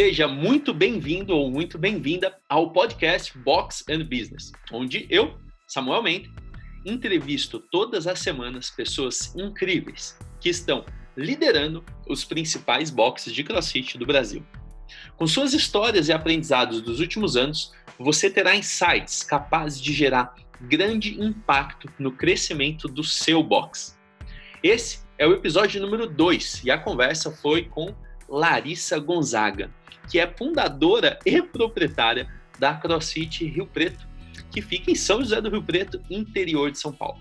[0.00, 5.34] Seja muito bem-vindo ou muito bem-vinda ao podcast Box and Business, onde eu,
[5.68, 6.32] Samuel Mendes,
[6.86, 14.06] entrevisto todas as semanas pessoas incríveis que estão liderando os principais boxes de CrossFit do
[14.06, 14.42] Brasil.
[15.18, 21.22] Com suas histórias e aprendizados dos últimos anos, você terá insights capazes de gerar grande
[21.22, 23.98] impacto no crescimento do seu box.
[24.62, 27.94] Esse é o episódio número 2 e a conversa foi com
[28.30, 29.70] Larissa Gonzaga,
[30.10, 34.06] que é fundadora e proprietária da CrossFit Rio Preto,
[34.50, 37.20] que fica em São José do Rio Preto, interior de São Paulo.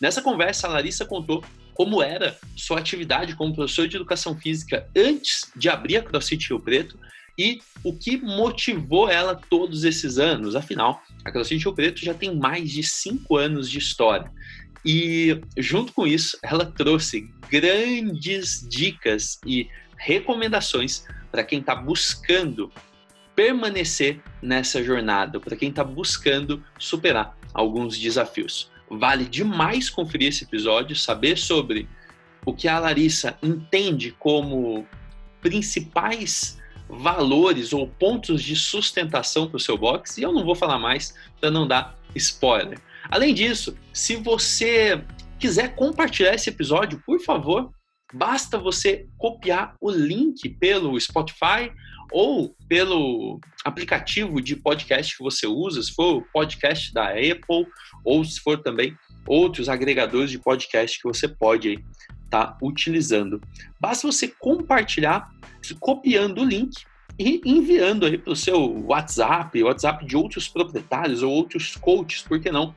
[0.00, 1.44] Nessa conversa, a Larissa contou
[1.74, 6.60] como era sua atividade como professor de educação física antes de abrir a CrossFit Rio
[6.60, 6.98] Preto
[7.38, 10.54] e o que motivou ela todos esses anos.
[10.54, 14.30] Afinal, a CrossFit Rio Preto já tem mais de cinco anos de história.
[14.84, 19.68] E junto com isso, ela trouxe grandes dicas e
[20.02, 22.70] recomendações para quem está buscando
[23.34, 28.70] permanecer nessa jornada, para quem está buscando superar alguns desafios.
[28.90, 31.88] Vale demais conferir esse episódio, saber sobre
[32.44, 34.86] o que a Larissa entende como
[35.40, 40.78] principais valores ou pontos de sustentação para o seu box, e eu não vou falar
[40.78, 42.78] mais para não dar spoiler.
[43.08, 45.02] Além disso, se você
[45.38, 47.72] quiser compartilhar esse episódio, por favor,
[48.12, 51.72] Basta você copiar o link pelo Spotify
[52.10, 57.66] ou pelo aplicativo de podcast que você usa, se for o podcast da Apple
[58.04, 58.96] ou se for também
[59.26, 61.82] outros agregadores de podcast que você pode
[62.24, 63.40] estar tá utilizando.
[63.80, 65.30] Basta você compartilhar
[65.80, 66.84] copiando o link
[67.18, 72.40] e enviando aí para o seu WhatsApp, WhatsApp de outros proprietários ou outros coaches, por
[72.40, 72.74] que não?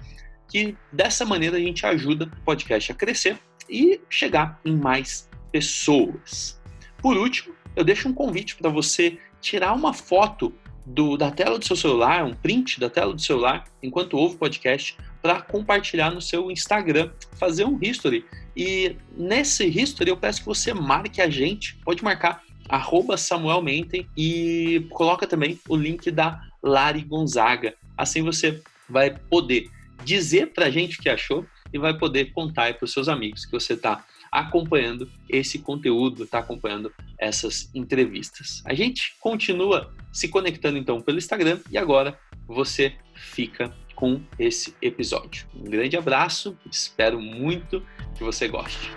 [0.49, 3.37] Que dessa maneira a gente ajuda o podcast a crescer
[3.69, 6.59] e chegar em mais pessoas.
[6.97, 10.53] Por último, eu deixo um convite para você tirar uma foto
[10.85, 14.37] do, da tela do seu celular, um print da tela do celular, enquanto ouve o
[14.37, 18.25] podcast, para compartilhar no seu Instagram, fazer um history.
[18.55, 24.07] E nesse history eu peço que você marque a gente, pode marcar arroba Samuel Menten
[24.15, 27.75] e coloca também o link da Lari Gonzaga.
[27.97, 29.69] Assim você vai poder
[30.03, 33.45] dizer para a gente o que achou e vai poder contar para os seus amigos
[33.45, 38.61] que você está acompanhando esse conteúdo, está acompanhando essas entrevistas.
[38.65, 45.47] A gente continua se conectando então pelo Instagram e agora você fica com esse episódio.
[45.55, 47.81] Um grande abraço, espero muito
[48.15, 48.91] que você goste.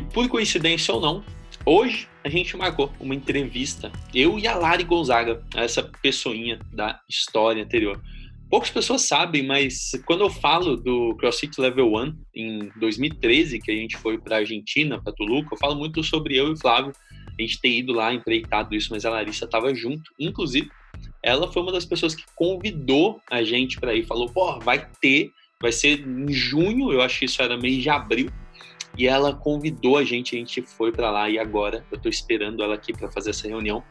[0.00, 1.22] E por coincidência ou não,
[1.66, 7.62] hoje a gente marcou uma entrevista, eu e a Lari Gonzaga, essa pessoinha da história
[7.62, 8.00] anterior.
[8.48, 13.76] Poucas pessoas sabem, mas quando eu falo do CrossFit Level 1 em 2013, que a
[13.76, 16.94] gente foi para Argentina, para Toluca, eu falo muito sobre eu e o Flávio,
[17.38, 20.10] a gente ter ido lá, empreitado isso, mas a Larissa estava junto.
[20.18, 20.70] Inclusive,
[21.22, 25.30] ela foi uma das pessoas que convidou a gente para ir, falou: pô, vai ter,
[25.60, 28.30] vai ser em junho, eu acho que isso era mês de abril,
[28.96, 32.62] e ela convidou a gente, a gente foi para lá e agora eu estou esperando
[32.62, 33.82] ela aqui para fazer essa reunião.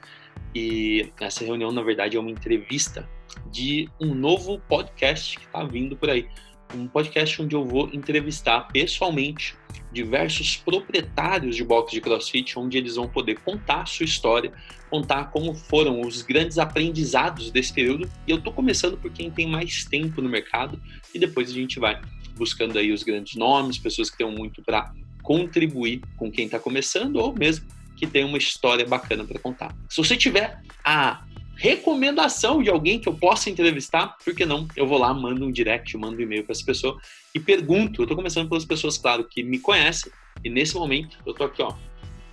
[0.54, 3.08] E essa reunião, na verdade, é uma entrevista
[3.52, 6.28] de um novo podcast que está vindo por aí.
[6.76, 9.56] Um podcast onde eu vou entrevistar pessoalmente
[9.92, 14.52] diversos proprietários de box de CrossFit, onde eles vão poder contar a sua história,
[14.90, 18.10] contar como foram os grandes aprendizados desse período.
[18.28, 20.80] E eu estou começando por quem tem mais tempo no mercado
[21.14, 22.00] e depois a gente vai
[22.40, 24.92] buscando aí os grandes nomes, pessoas que tenham muito para
[25.22, 27.68] contribuir com quem está começando ou mesmo
[27.98, 29.76] que tem uma história bacana para contar.
[29.90, 31.24] Se você tiver a
[31.58, 34.66] recomendação de alguém que eu possa entrevistar, por que não?
[34.74, 36.98] Eu vou lá, mando um direct, mando um e-mail para essa pessoa
[37.36, 38.02] e pergunto.
[38.02, 40.10] Eu estou começando pelas pessoas, claro, que me conhecem
[40.44, 41.74] e nesse momento eu estou aqui, ó,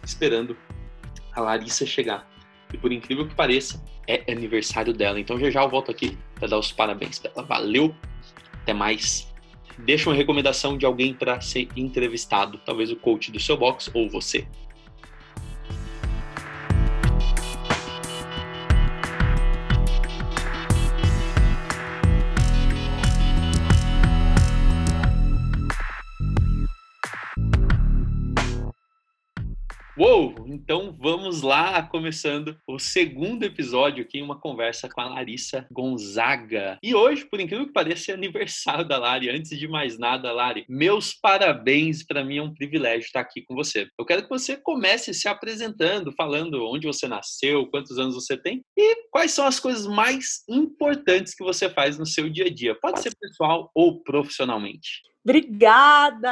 [0.04, 0.56] esperando
[1.32, 2.30] a Larissa chegar.
[2.72, 5.18] E por incrível que pareça, é aniversário dela.
[5.18, 7.42] Então já já eu volto aqui para dar os parabéns para ela.
[7.44, 7.94] Valeu,
[8.62, 9.28] até mais
[9.78, 14.08] deixa uma recomendação de alguém para ser entrevistado, talvez o coach do seu box ou
[14.08, 14.46] você.
[29.98, 30.34] Uou!
[30.46, 36.78] Então vamos lá, começando o segundo episódio aqui, uma conversa com a Larissa Gonzaga.
[36.82, 39.30] E hoje, por incrível que pareça, é aniversário da Lari.
[39.30, 42.04] Antes de mais nada, Lari, meus parabéns.
[42.04, 43.88] Para mim é um privilégio estar aqui com você.
[43.98, 48.62] Eu quero que você comece se apresentando, falando onde você nasceu, quantos anos você tem
[48.76, 52.74] e quais são as coisas mais importantes que você faz no seu dia a dia.
[52.74, 55.00] Pode ser pessoal ou profissionalmente.
[55.28, 56.28] Obrigada!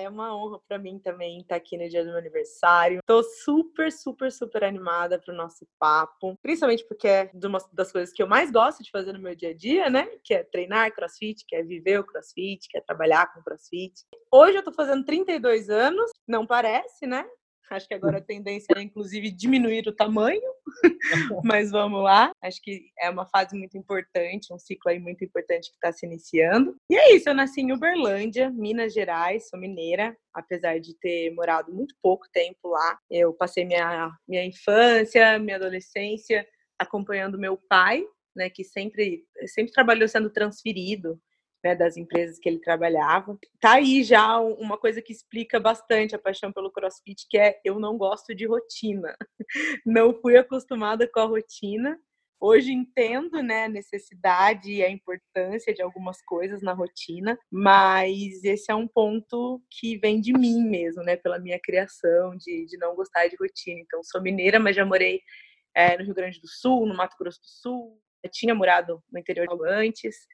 [0.00, 2.98] É uma honra para mim também estar aqui no dia do meu aniversário.
[2.98, 8.12] Estou super, super, super animada para o nosso papo, principalmente porque é uma das coisas
[8.12, 10.08] que eu mais gosto de fazer no meu dia a dia, né?
[10.24, 13.94] Que é treinar crossfit, que é viver o crossfit, que é trabalhar com crossfit.
[14.32, 17.24] Hoje eu estou fazendo 32 anos, não parece, né?
[17.70, 20.42] Acho que agora a tendência é, inclusive, diminuir o tamanho,
[21.44, 22.32] mas vamos lá.
[22.42, 26.06] Acho que é uma fase muito importante, um ciclo aí muito importante que está se
[26.06, 26.76] iniciando.
[26.90, 31.72] E é isso, eu nasci em Uberlândia, Minas Gerais, sou mineira, apesar de ter morado
[31.72, 32.98] muito pouco tempo lá.
[33.10, 36.46] Eu passei minha, minha infância, minha adolescência
[36.78, 38.04] acompanhando meu pai,
[38.36, 41.20] né, que sempre, sempre trabalhou sendo transferido
[41.62, 43.38] né, das empresas que ele trabalhava.
[43.60, 47.78] Tá aí já uma coisa que explica bastante a paixão pelo CrossFit, que é eu
[47.78, 49.16] não gosto de rotina.
[49.86, 51.98] Não fui acostumada com a rotina.
[52.40, 58.70] Hoje entendo, né, a necessidade e a importância de algumas coisas na rotina, mas esse
[58.70, 62.94] é um ponto que vem de mim mesmo, né, pela minha criação, de, de não
[62.94, 63.80] gostar de rotina.
[63.80, 65.20] Então, sou mineira, mas já morei
[65.74, 69.18] é, no Rio Grande do Sul, no Mato Grosso do Sul, eu tinha morado no
[69.18, 70.26] interior antes,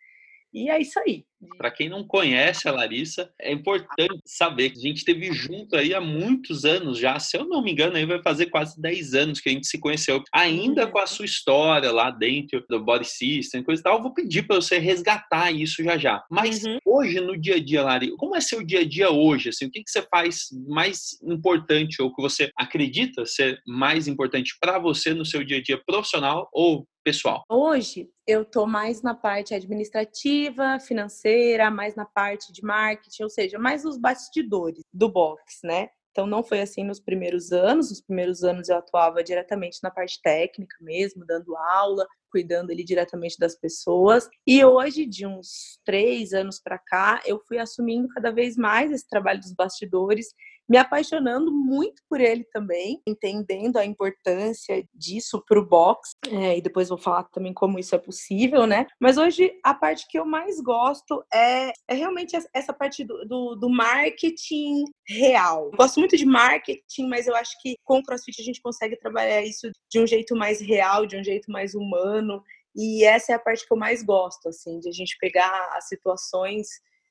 [0.54, 1.24] e é isso aí.
[1.58, 5.92] Para quem não conhece a Larissa, é importante saber que a gente esteve junto aí
[5.92, 7.18] há muitos anos já.
[7.18, 9.78] Se eu não me engano, aí vai fazer quase 10 anos que a gente se
[9.78, 10.22] conheceu.
[10.32, 14.14] Ainda com a sua história lá dentro do Body System, coisa e tal, eu vou
[14.14, 16.24] pedir para você resgatar isso já já.
[16.30, 16.78] Mas uhum.
[16.86, 19.48] hoje, no dia a dia, Lari, como é seu dia a dia hoje?
[19.48, 24.56] Assim, o que, que você faz mais importante ou que você acredita ser mais importante
[24.60, 27.44] para você no seu dia a dia profissional ou pessoal?
[27.48, 33.58] Hoje eu estou mais na parte administrativa, financeira, mais na parte de marketing, ou seja,
[33.58, 35.90] mais os bastidores do box, né?
[36.10, 37.90] Então não foi assim nos primeiros anos.
[37.90, 43.36] Nos primeiros anos eu atuava diretamente na parte técnica mesmo, dando aula, cuidando ali diretamente
[43.38, 44.28] das pessoas.
[44.46, 49.08] E hoje, de uns três anos para cá, eu fui assumindo cada vez mais esse
[49.08, 50.28] trabalho dos bastidores
[50.68, 56.10] me apaixonando muito por ele também, entendendo a importância disso para o box.
[56.28, 58.86] É, e depois vou falar também como isso é possível, né?
[59.00, 63.54] Mas hoje a parte que eu mais gosto é, é realmente essa parte do, do,
[63.56, 65.66] do marketing real.
[65.66, 68.96] Eu gosto muito de marketing, mas eu acho que com o CrossFit a gente consegue
[68.96, 72.42] trabalhar isso de um jeito mais real, de um jeito mais humano.
[72.74, 75.88] E essa é a parte que eu mais gosto, assim, de a gente pegar as
[75.88, 76.66] situações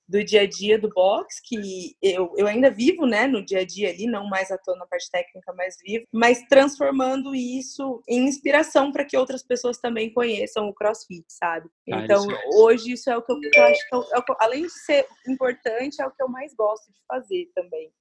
[0.08, 3.66] do dia a dia do box, que eu, eu ainda vivo, né, no dia a
[3.66, 8.92] dia ali, não mais atuando na parte técnica, mas vivo, mas transformando isso em inspiração
[8.92, 11.70] para que outras pessoas também conheçam o CrossFit, sabe?
[11.92, 14.34] Ah, então, isso hoje isso é o que eu, eu acho que, eu, é que,
[14.40, 17.92] além de ser importante, é o que eu mais gosto de fazer também.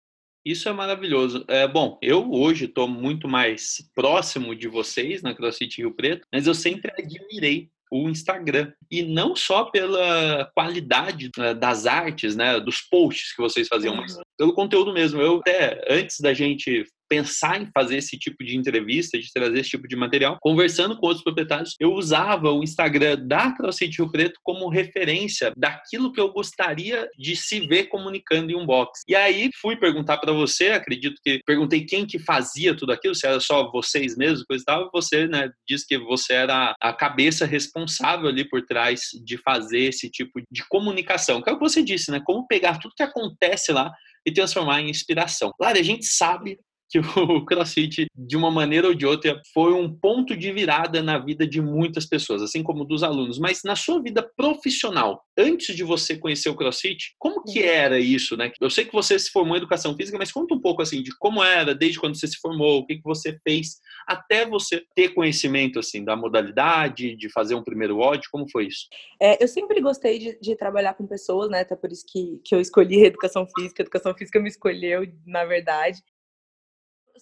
[0.45, 1.45] Isso é maravilhoso.
[1.47, 6.49] É, bom, eu hoje estou muito mais próximo de vocês na CrossFit Rio Preto, mas
[6.49, 8.73] eu sempre admirei o Instagram.
[8.91, 14.17] E não só pela qualidade né, das artes, né, dos posts que vocês faziam, mas
[14.17, 14.23] uhum.
[14.39, 15.21] pelo conteúdo mesmo.
[15.21, 19.69] Eu até, antes da gente pensar em fazer esse tipo de entrevista, de trazer esse
[19.69, 24.41] tipo de material, conversando com outros proprietários, eu usava o Instagram da CrossFit Rio Preto
[24.43, 29.03] como referência daquilo que eu gostaria de se ver comunicando em um box.
[29.07, 33.27] E aí fui perguntar para você, acredito que perguntei quem que fazia tudo aquilo, se
[33.27, 37.45] era só vocês mesmos, coisa e tal, você, né, disse que você era a cabeça
[37.45, 41.83] responsável ali por trás de fazer esse tipo de comunicação, que é o que você
[41.83, 43.93] disse, né, como pegar tudo que acontece lá
[44.25, 45.53] e transformar em inspiração.
[45.59, 46.59] Claro, a gente sabe
[46.93, 51.19] que o CrossFit, de uma maneira ou de outra, foi um ponto de virada na
[51.19, 53.39] vida de muitas pessoas, assim como dos alunos.
[53.39, 58.37] Mas na sua vida profissional, antes de você conhecer o CrossFit, como que era isso,
[58.37, 58.53] né?
[58.61, 61.17] Eu sei que você se formou em educação física, mas conta um pouco assim de
[61.19, 65.11] como era desde quando você se formou, o que que você fez até você ter
[65.15, 68.87] conhecimento assim da modalidade, de fazer um primeiro odd, como foi isso?
[69.21, 71.61] É, eu sempre gostei de, de, trabalhar com pessoas, né?
[71.61, 73.83] Até por isso que, que eu escolhi educação física.
[73.83, 76.03] A educação física me escolheu, na verdade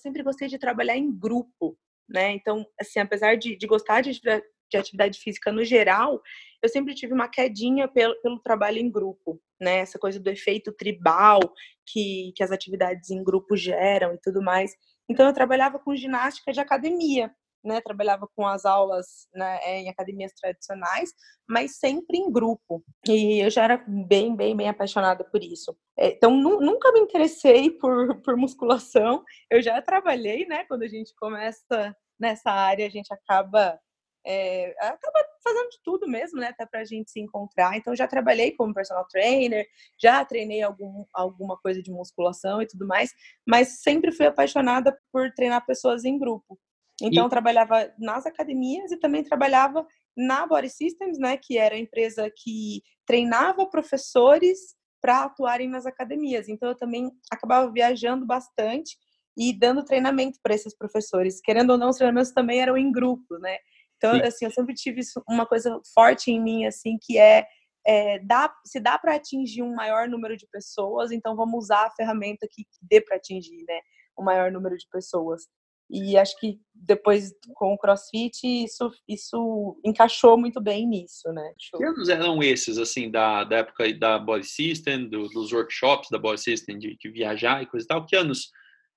[0.01, 1.79] sempre gostei de trabalhar em grupo,
[2.09, 2.33] né?
[2.33, 6.21] Então, assim, apesar de, de gostar de, de atividade física no geral,
[6.63, 9.79] eu sempre tive uma quedinha pelo, pelo trabalho em grupo, né?
[9.79, 11.41] Essa coisa do efeito tribal
[11.87, 14.75] que, que as atividades em grupo geram e tudo mais.
[15.09, 17.35] Então, eu trabalhava com ginástica de academia.
[17.65, 17.81] Né?
[17.81, 21.11] Trabalhava com as aulas né, em academias tradicionais,
[21.49, 22.83] mas sempre em grupo.
[23.07, 25.77] E eu já era bem, bem, bem apaixonada por isso.
[25.97, 29.25] É, então, nunca me interessei por, por musculação.
[29.51, 30.65] Eu já trabalhei, né?
[30.65, 33.79] Quando a gente começa nessa área, a gente acaba
[34.25, 36.49] é, acaba fazendo de tudo mesmo, né?
[36.49, 37.77] Até para a gente se encontrar.
[37.77, 39.67] Então, já trabalhei como personal trainer,
[39.99, 43.11] já treinei algum, alguma coisa de musculação e tudo mais,
[43.47, 46.59] mas sempre fui apaixonada por treinar pessoas em grupo.
[47.03, 47.31] Então, e...
[47.31, 51.37] trabalhava nas academias e também trabalhava na Body Systems, né?
[51.37, 56.49] Que era a empresa que treinava professores para atuarem nas academias.
[56.49, 58.97] Então, eu também acabava viajando bastante
[59.37, 61.41] e dando treinamento para esses professores.
[61.41, 63.57] Querendo ou não, os treinamentos também eram em grupo, né?
[63.97, 64.23] Então, Sim.
[64.23, 67.47] assim, eu sempre tive uma coisa forte em mim, assim, que é,
[67.87, 71.91] é dá, se dá para atingir um maior número de pessoas, então vamos usar a
[71.91, 73.81] ferramenta que, dê para atingir, né,
[74.17, 75.43] o maior número de pessoas.
[75.91, 81.53] E acho que depois com o CrossFit isso, isso encaixou muito bem nisso, né?
[81.59, 86.19] Que anos eram esses, assim, da, da época da Body System, do, dos workshops da
[86.19, 88.07] Body System, de, de, viajar e coisa e tal?
[88.07, 88.51] Que anos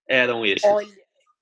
[0.08, 0.70] eram esses?
[0.70, 0.88] Olha,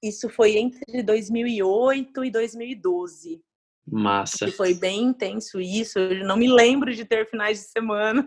[0.01, 3.41] isso foi entre 2008 e 2012.
[3.85, 4.47] Massa.
[4.51, 5.99] Foi bem intenso isso.
[5.99, 8.25] Eu não me lembro de ter finais de semana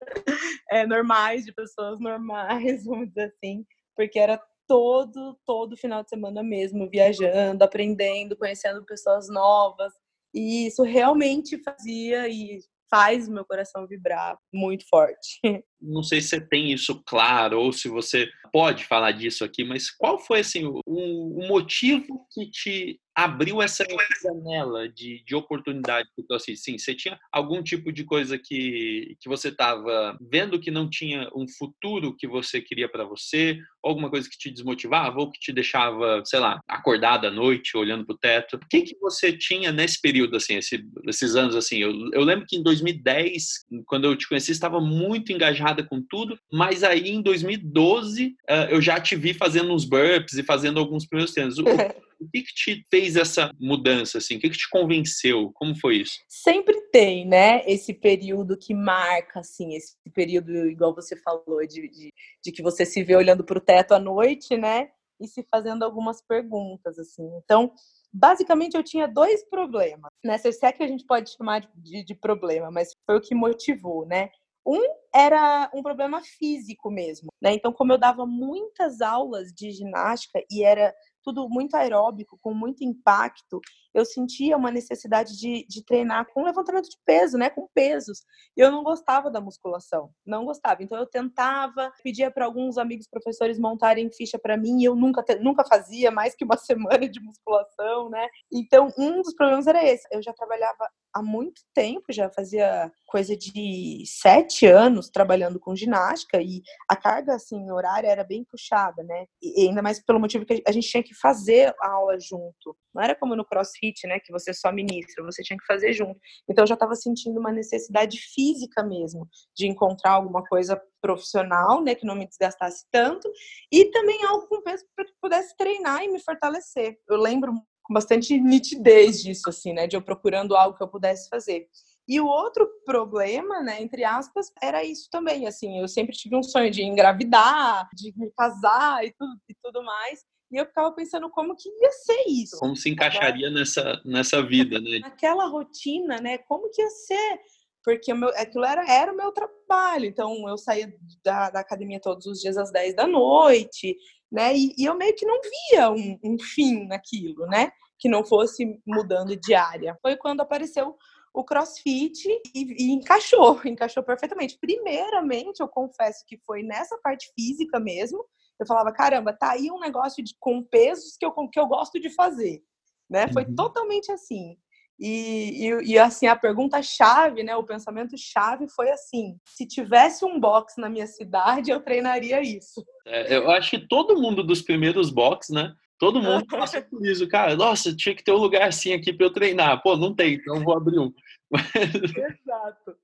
[0.70, 6.42] é, normais, de pessoas normais, vamos dizer assim, porque era todo, todo final de semana
[6.42, 9.92] mesmo, viajando, aprendendo, conhecendo pessoas novas.
[10.34, 15.40] E isso realmente fazia e faz meu coração vibrar muito forte.
[15.80, 19.90] Não sei se você tem isso claro ou se você pode falar disso aqui, mas
[19.90, 23.84] qual foi assim o, o motivo que te abriu essa
[24.22, 29.28] janela de, de oportunidade para assim, sim, você tinha algum tipo de coisa que, que
[29.28, 33.58] você estava vendo que não tinha um futuro que você queria para você,
[33.88, 38.04] alguma coisa que te desmotivava ou que te deixava, sei lá, acordada à noite olhando
[38.04, 38.56] para o teto.
[38.56, 41.78] O que que você tinha nesse período assim, esse, esses anos assim?
[41.78, 46.38] Eu, eu lembro que em 2010, quando eu te conheci, estava muito engajada com tudo,
[46.52, 51.06] mas aí em 2012 uh, eu já te vi fazendo uns burps e fazendo alguns
[51.06, 51.56] primeiros treinos.
[52.18, 54.36] O que, que te fez essa mudança, assim?
[54.36, 55.50] O que, que te convenceu?
[55.54, 56.18] Como foi isso?
[56.26, 57.62] Sempre tem, né?
[57.66, 62.12] Esse período que marca, assim, esse período, igual você falou, de, de,
[62.42, 64.90] de que você se vê olhando para o teto à noite, né?
[65.20, 67.26] E se fazendo algumas perguntas, assim.
[67.42, 67.72] Então,
[68.12, 70.38] basicamente, eu tinha dois problemas, né?
[70.38, 74.06] Se é que a gente pode chamar de, de problema, mas foi o que motivou,
[74.06, 74.30] né?
[74.66, 74.82] Um
[75.14, 77.54] era um problema físico mesmo, né?
[77.54, 82.84] Então, como eu dava muitas aulas de ginástica e era tudo muito aeróbico, com muito
[82.84, 83.60] impacto,
[83.96, 88.22] eu sentia uma necessidade de, de treinar com levantamento de peso, né, com pesos.
[88.54, 90.82] E eu não gostava da musculação, não gostava.
[90.82, 95.24] Então eu tentava, pedia para alguns amigos professores montarem ficha para mim, e eu nunca
[95.40, 98.28] nunca fazia mais que uma semana de musculação, né?
[98.52, 100.06] Então um dos problemas era esse.
[100.12, 106.42] Eu já trabalhava há muito tempo, já fazia coisa de sete anos trabalhando com ginástica
[106.42, 109.24] e a carga assim horária era bem puxada, né?
[109.40, 112.76] E ainda mais pelo motivo que a gente tinha que fazer a aula junto.
[112.94, 116.18] Não era como no CrossFit, né, que você só ministra, você tinha que fazer junto.
[116.48, 121.94] Então eu já estava sentindo uma necessidade física mesmo de encontrar alguma coisa profissional, né,
[121.94, 123.30] que não me desgastasse tanto
[123.70, 126.98] e também algo com peso para que pudesse treinar e me fortalecer.
[127.08, 127.52] Eu lembro
[127.86, 129.86] com bastante nitidez disso, assim, né?
[129.86, 131.68] De eu procurando algo que eu pudesse fazer.
[132.08, 136.42] E o outro problema, né, entre aspas, era isso também, assim, eu sempre tive um
[136.42, 141.28] sonho de engravidar, de me casar e tudo, e tudo mais, e eu ficava pensando
[141.30, 142.58] como que ia ser isso.
[142.58, 145.00] Como se encaixaria nessa, nessa vida, né?
[145.00, 147.40] Naquela rotina, né, como que ia ser?
[147.84, 150.92] Porque o meu, aquilo era, era o meu trabalho, então eu saía
[151.24, 153.96] da, da academia todos os dias às 10 da noite,
[154.30, 154.56] né?
[154.56, 157.70] E, e eu meio que não via um, um, fim naquilo, né?
[157.98, 159.96] Que não fosse mudando de área.
[160.02, 160.96] Foi quando apareceu
[161.32, 164.58] o CrossFit e, e, encaixou, encaixou perfeitamente.
[164.60, 168.24] Primeiramente, eu confesso que foi nessa parte física mesmo.
[168.58, 172.00] Eu falava, caramba, tá aí um negócio de, com pesos que eu, que eu gosto
[172.00, 172.62] de fazer,
[173.08, 173.28] né?
[173.32, 173.54] Foi uhum.
[173.54, 174.56] totalmente assim.
[174.98, 180.24] E, e, e, assim, a pergunta chave, né, o pensamento chave foi assim: se tivesse
[180.24, 182.82] um box na minha cidade, eu treinaria isso.
[183.06, 185.74] É, eu acho que todo mundo dos primeiros box, né?
[185.98, 187.56] Todo mundo passa por isso, cara.
[187.56, 189.82] Nossa, tinha que ter um lugar assim aqui para eu treinar.
[189.82, 191.12] Pô, não tem, então vou abrir um.
[191.76, 192.96] Exato.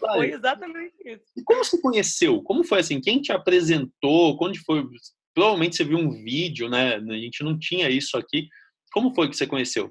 [0.00, 1.24] Foi exatamente isso.
[1.36, 2.42] E como você conheceu?
[2.42, 3.00] Como foi assim?
[3.00, 4.36] Quem te apresentou?
[4.36, 4.84] Quando foi?
[5.34, 6.96] Provavelmente você viu um vídeo, né?
[6.96, 8.48] A gente não tinha isso aqui.
[8.92, 9.90] Como foi que você conheceu?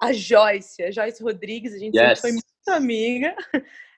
[0.00, 2.20] a Joyce, a Joyce Rodrigues, a gente yes.
[2.20, 3.34] sempre foi muito amiga.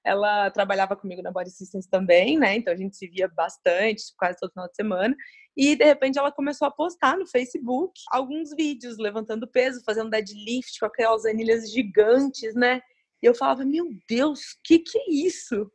[0.09, 2.57] Ela trabalhava comigo na Body Systems também, né?
[2.57, 5.15] Então a gente se via bastante, quase todo final de semana.
[5.57, 10.79] E de repente ela começou a postar no Facebook alguns vídeos levantando peso, fazendo deadlift
[10.81, 12.81] com aquelas anilhas gigantes, né?
[13.23, 15.71] E eu falava, meu Deus, que que é isso?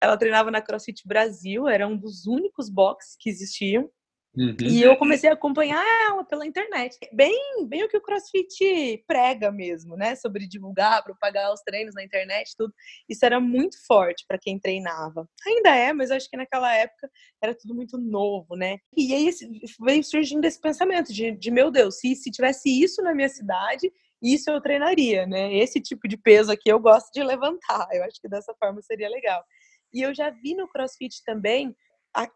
[0.00, 3.90] Ela treinava na CrossFit Brasil, era um dos únicos boxes que existiam.
[4.36, 4.56] Uhum.
[4.60, 6.98] E eu comecei a acompanhar ela pela internet.
[7.12, 10.16] Bem, bem o que o CrossFit prega mesmo, né?
[10.16, 12.74] Sobre divulgar, propagar os treinos na internet, tudo.
[13.08, 15.28] Isso era muito forte para quem treinava.
[15.46, 17.08] Ainda é, mas acho que naquela época
[17.40, 18.78] era tudo muito novo, né?
[18.96, 19.30] E aí
[19.80, 23.92] veio surgindo esse pensamento de, de meu Deus, se, se tivesse isso na minha cidade,
[24.20, 25.54] isso eu treinaria, né?
[25.54, 27.86] Esse tipo de peso aqui eu gosto de levantar.
[27.92, 29.44] Eu acho que dessa forma seria legal.
[29.92, 31.72] E eu já vi no CrossFit também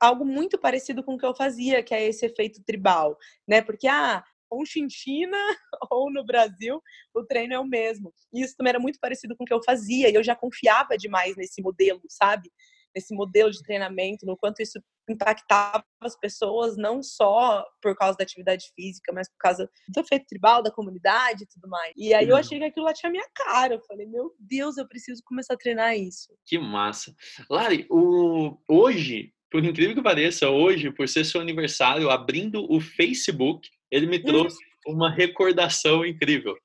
[0.00, 3.16] algo muito parecido com o que eu fazia, que é esse efeito tribal,
[3.46, 3.62] né?
[3.62, 5.36] Porque, ah, ou em China
[5.90, 6.82] ou no Brasil,
[7.14, 8.12] o treino é o mesmo.
[8.32, 10.96] E isso também era muito parecido com o que eu fazia, e eu já confiava
[10.96, 12.50] demais nesse modelo, sabe?
[12.94, 18.24] Nesse modelo de treinamento, no quanto isso impactava as pessoas, não só por causa da
[18.24, 21.92] atividade física, mas por causa do efeito tribal, da comunidade e tudo mais.
[21.96, 23.74] E aí eu achei que aquilo lá tinha minha cara.
[23.74, 26.34] Eu falei, meu Deus, eu preciso começar a treinar isso.
[26.46, 27.14] Que massa.
[27.48, 28.58] Lari, o...
[28.66, 34.18] hoje por incrível que pareça, hoje, por ser seu aniversário, abrindo o Facebook, ele me
[34.18, 36.56] trouxe uma recordação incrível.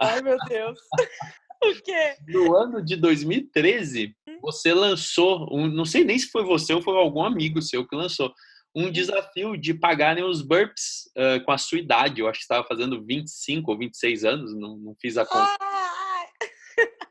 [0.00, 0.78] Ai, meu Deus.
[1.62, 2.14] o quê?
[2.28, 4.38] No ano de 2013, hum?
[4.42, 7.96] você lançou, um, não sei nem se foi você ou foi algum amigo seu que
[7.96, 8.32] lançou,
[8.76, 8.90] um hum.
[8.90, 12.20] desafio de pagarem os burps uh, com a sua idade.
[12.20, 15.56] Eu acho que estava fazendo 25 ou 26 anos, não, não fiz a conta.
[15.60, 15.83] Ah!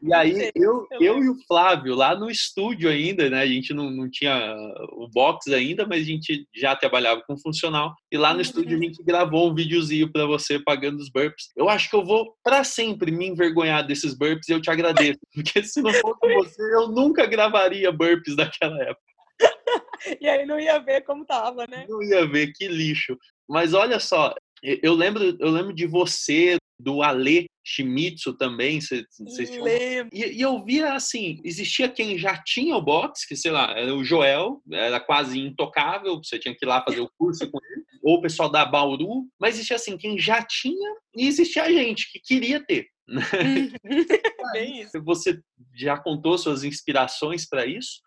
[0.05, 3.39] E aí eu, eu e o Flávio, lá no estúdio ainda, né?
[3.39, 4.53] A gente não, não tinha
[4.91, 7.95] o box ainda, mas a gente já trabalhava com funcional.
[8.11, 8.41] E lá no uhum.
[8.41, 11.51] estúdio a gente gravou um videozinho para você pagando os burps.
[11.55, 15.19] Eu acho que eu vou para sempre me envergonhar desses burps e eu te agradeço.
[15.33, 19.01] Porque se não fosse você, eu nunca gravaria burps daquela época.
[20.19, 21.85] e aí não ia ver como tava, né?
[21.87, 23.17] Não ia ver, que lixo.
[23.47, 29.67] Mas olha só, eu lembro, eu lembro de você, do Ale Shimizu também, vocês tinham...
[29.67, 33.95] e, e, eu via assim, existia quem já tinha o box, que sei lá, era
[33.95, 37.83] o Joel, era quase intocável, você tinha que ir lá fazer o curso com ele,
[38.03, 42.11] ou o pessoal da Bauru, mas existia assim, quem já tinha, e existia a gente
[42.11, 42.87] que queria ter.
[43.07, 43.21] Né?
[44.53, 45.01] Bem isso.
[45.03, 45.39] Você
[45.73, 48.01] já contou suas inspirações para isso,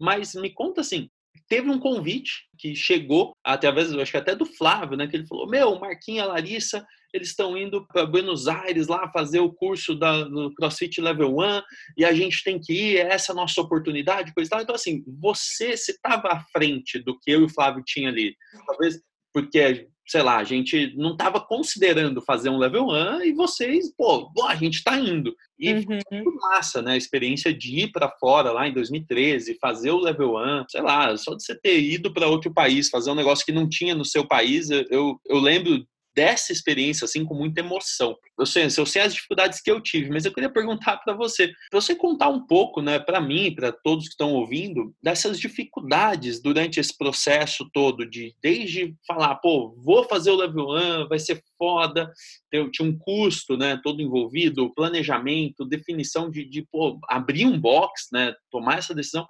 [0.00, 1.08] mas me conta assim,
[1.48, 5.06] teve um convite que chegou através, acho que até do Flávio, né?
[5.06, 9.52] Que ele falou: Meu, Marquinha, Larissa, eles estão indo para Buenos Aires lá fazer o
[9.52, 11.62] curso da, do CrossFit Level 1
[11.96, 14.60] e a gente tem que ir, é essa a nossa oportunidade, coisa e tal.
[14.60, 18.36] Então, assim, você se estava à frente do que eu e o Flávio tinha ali.
[18.66, 19.00] Talvez
[19.32, 24.32] porque sei lá, a gente não estava considerando fazer um level 1 e vocês, pô,
[24.48, 25.34] a gente está indo.
[25.58, 25.82] E uhum.
[25.82, 26.92] foi muito massa, né?
[26.92, 31.14] A experiência de ir para fora lá em 2013, fazer o level 1, sei lá,
[31.16, 34.04] só de você ter ido para outro país, fazer um negócio que não tinha no
[34.04, 38.16] seu país, eu, eu lembro dessa experiência assim com muita emoção.
[38.38, 41.52] Eu sei, eu sei as dificuldades que eu tive, mas eu queria perguntar para você,
[41.70, 46.40] para você contar um pouco, né, para mim, para todos que estão ouvindo, dessas dificuldades
[46.40, 50.68] durante esse processo todo de desde falar, pô, vou fazer o level
[51.04, 52.12] 1, vai ser foda,
[52.50, 58.34] tinha um custo, né, todo envolvido, planejamento, definição de, de pô, abrir um box, né,
[58.50, 59.26] tomar essa decisão.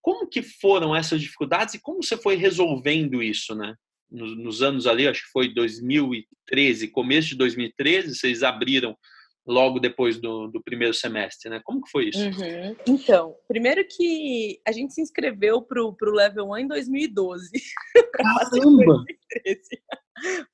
[0.00, 3.74] Como que foram essas dificuldades e como você foi resolvendo isso, né?
[4.10, 8.96] Nos, nos anos ali, acho que foi 2013, começo de 2013, vocês abriram
[9.46, 11.60] logo depois do, do, primeiro semestre, né?
[11.64, 12.18] Como que foi isso?
[12.18, 12.76] Uhum.
[12.86, 17.50] Então, primeiro que a gente se inscreveu pro, pro Level 1 em 2012.
[18.12, 19.04] Caramba!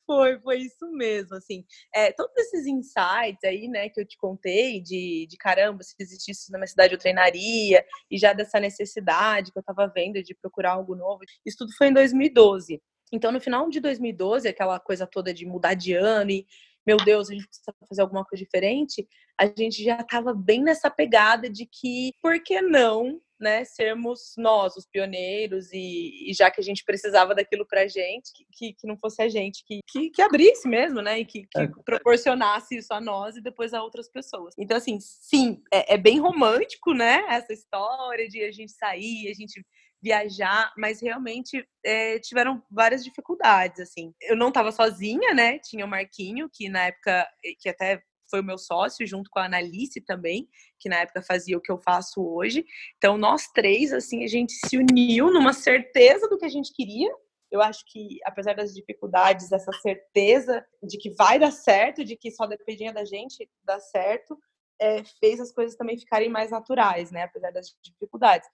[0.05, 1.65] foi, foi isso mesmo, assim.
[1.95, 6.51] É, todos esses insights aí, né, que eu te contei, de, de caramba, se existisse
[6.53, 10.73] na minha cidade eu treinaria, e já dessa necessidade que eu tava vendo de procurar
[10.73, 12.81] algo novo, isso tudo foi em 2012.
[13.13, 16.47] Então, no final de 2012, aquela coisa toda de mudar de ano e,
[16.87, 19.07] meu Deus, a gente precisa fazer alguma coisa diferente,
[19.39, 24.77] a gente já estava bem nessa pegada de que, por que não, né, sermos nós
[24.77, 28.97] os pioneiros e, e já que a gente precisava daquilo pra gente, que, que não
[28.97, 31.69] fosse a gente que, que, que abrisse mesmo, né, e que, que, é.
[31.85, 34.55] proporcionasse isso a nós e depois a outras pessoas.
[34.57, 39.35] Então, assim, sim, é, é bem romântico, né, essa história de a gente sair, a
[39.35, 39.61] gente
[40.03, 44.13] viajar, mas realmente é, tiveram várias dificuldades, assim.
[44.21, 45.59] Eu não estava sozinha, né?
[45.61, 47.29] Tinha o Marquinho, que na época,
[47.61, 50.49] que até foi o meu sócio, junto com a Analice também,
[50.81, 52.65] que na época fazia o que eu faço hoje.
[52.97, 57.15] Então, nós três, assim, a gente se uniu numa certeza do que a gente queria.
[57.51, 62.31] Eu acho que, apesar das dificuldades, essa certeza de que vai dar certo, de que
[62.31, 64.39] só dependia da gente dar certo,
[64.81, 67.25] é, fez as coisas também ficarem mais naturais, né?
[67.25, 68.49] Apesar das dificuldades.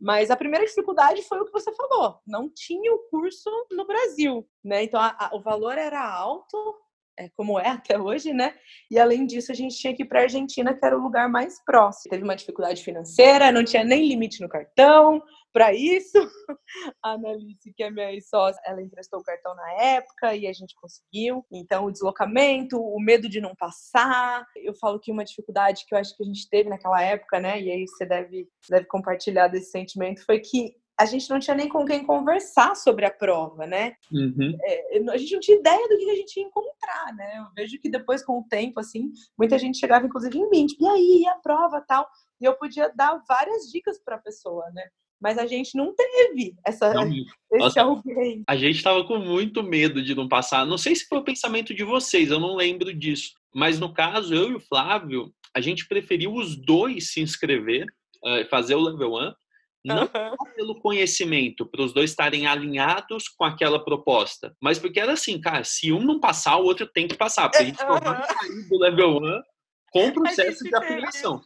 [0.00, 4.48] Mas a primeira dificuldade foi o que você falou, não tinha o curso no Brasil,
[4.64, 4.84] né?
[4.84, 6.56] Então a, a, o valor era alto,
[7.18, 8.54] é, como é até hoje, né?
[8.90, 11.28] E além disso, a gente tinha que ir para a Argentina, que era o lugar
[11.28, 12.10] mais próximo.
[12.10, 15.20] Teve uma dificuldade financeira, não tinha nem limite no cartão.
[15.52, 16.18] Para isso,
[17.02, 20.74] a Annalise, que é minha sócia, ela emprestou o cartão na época e a gente
[20.76, 21.44] conseguiu.
[21.50, 24.46] Então, o deslocamento, o medo de não passar.
[24.56, 27.60] Eu falo que uma dificuldade que eu acho que a gente teve naquela época, né?
[27.60, 31.68] E aí você deve, deve compartilhar desse sentimento, foi que a gente não tinha nem
[31.68, 33.94] com quem conversar sobre a prova, né?
[34.12, 34.58] Uhum.
[34.60, 37.38] É, a gente não tinha ideia do que a gente ia encontrar, né?
[37.38, 40.84] Eu vejo que depois, com o tempo, assim, muita gente chegava, inclusive, em mim, tipo,
[40.84, 42.08] e aí, e a prova tal?
[42.40, 44.88] E eu podia dar várias dicas para a pessoa, né?
[45.20, 48.42] Mas a gente não teve essa, não, esse nossa, alguém.
[48.46, 50.64] A gente estava com muito medo de não passar.
[50.64, 53.32] Não sei se foi o pensamento de vocês, eu não lembro disso.
[53.54, 57.86] Mas no caso, eu e o Flávio, a gente preferiu os dois se inscrever,
[58.24, 59.32] eh, fazer o level 1,
[59.84, 60.54] não uhum.
[60.54, 65.64] pelo conhecimento, para os dois estarem alinhados com aquela proposta, mas porque era assim, cara,
[65.64, 68.00] se um não passar, o outro tem que passar, porque a gente uhum.
[68.00, 69.42] vai sair do level 1
[69.90, 71.40] com o processo de afiliação.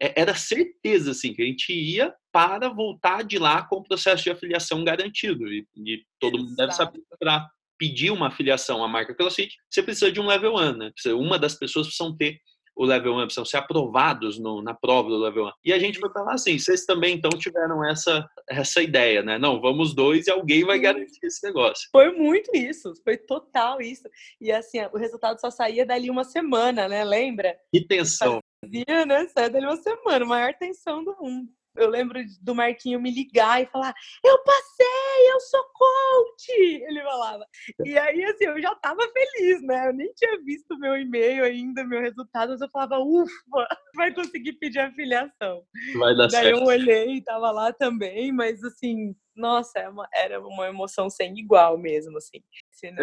[0.00, 4.22] É, era certeza, assim, que a gente ia para voltar de lá com o processo
[4.22, 5.46] de afiliação garantido.
[5.48, 6.44] E, e todo Exato.
[6.44, 10.56] mundo deve saber para pedir uma afiliação à marca CrossFit, você precisa de um level
[10.56, 10.92] 1, né?
[11.14, 12.40] Uma das pessoas precisam ter
[12.78, 15.50] o level 1, precisam ser aprovados no, na prova do level 1.
[15.64, 19.36] E a gente foi falar assim, vocês também então tiveram essa, essa ideia, né?
[19.36, 21.88] Não, vamos dois e alguém vai garantir esse negócio.
[21.90, 24.08] Foi muito isso, foi total isso.
[24.40, 27.02] E assim, o resultado só saía dali uma semana, né?
[27.02, 27.58] Lembra?
[27.74, 28.38] Que tensão.
[28.64, 29.26] Fazia, né?
[29.28, 33.66] Saia dali uma semana, maior tensão do mundo eu lembro do Marquinho me ligar e
[33.66, 36.52] falar: Eu passei, eu sou coach!
[36.58, 37.44] Ele falava.
[37.84, 39.88] E aí, assim, eu já tava feliz, né?
[39.88, 44.54] Eu nem tinha visto meu e-mail ainda, meu resultado, mas eu falava: Ufa, vai conseguir
[44.54, 45.62] pedir afiliação.
[45.98, 46.60] Vai dar Daí certo.
[46.60, 51.78] eu olhei e tava lá também, mas assim, nossa, é era uma emoção sem igual
[51.78, 52.42] mesmo, assim.